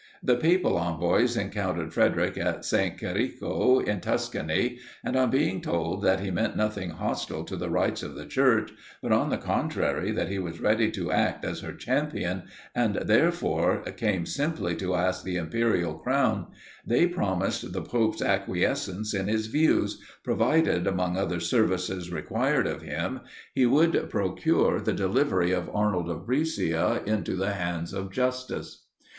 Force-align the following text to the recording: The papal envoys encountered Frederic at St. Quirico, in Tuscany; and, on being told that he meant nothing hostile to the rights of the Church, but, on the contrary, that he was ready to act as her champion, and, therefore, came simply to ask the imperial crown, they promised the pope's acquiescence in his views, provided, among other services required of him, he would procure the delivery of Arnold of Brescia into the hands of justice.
The 0.23 0.35
papal 0.35 0.77
envoys 0.79 1.37
encountered 1.37 1.93
Frederic 1.93 2.35
at 2.35 2.65
St. 2.65 2.97
Quirico, 2.97 3.81
in 3.87 3.99
Tuscany; 4.01 4.79
and, 5.03 5.15
on 5.15 5.29
being 5.29 5.61
told 5.61 6.01
that 6.01 6.21
he 6.21 6.31
meant 6.31 6.57
nothing 6.57 6.89
hostile 6.89 7.43
to 7.43 7.55
the 7.55 7.69
rights 7.69 8.01
of 8.01 8.15
the 8.15 8.25
Church, 8.25 8.73
but, 9.03 9.11
on 9.11 9.29
the 9.29 9.37
contrary, 9.37 10.11
that 10.11 10.27
he 10.27 10.39
was 10.39 10.59
ready 10.59 10.89
to 10.89 11.11
act 11.11 11.45
as 11.45 11.59
her 11.59 11.71
champion, 11.73 12.45
and, 12.73 12.95
therefore, 12.95 13.83
came 13.95 14.25
simply 14.25 14.75
to 14.77 14.95
ask 14.95 15.23
the 15.23 15.35
imperial 15.35 15.93
crown, 15.93 16.47
they 16.83 17.05
promised 17.05 17.71
the 17.71 17.83
pope's 17.83 18.23
acquiescence 18.23 19.13
in 19.13 19.27
his 19.27 19.45
views, 19.45 20.01
provided, 20.23 20.87
among 20.87 21.15
other 21.15 21.39
services 21.39 22.11
required 22.11 22.65
of 22.65 22.81
him, 22.81 23.19
he 23.53 23.67
would 23.67 24.09
procure 24.09 24.81
the 24.81 24.93
delivery 24.93 25.51
of 25.51 25.69
Arnold 25.71 26.09
of 26.09 26.25
Brescia 26.25 27.03
into 27.05 27.35
the 27.35 27.53
hands 27.53 27.93
of 27.93 28.09
justice. 28.11 28.87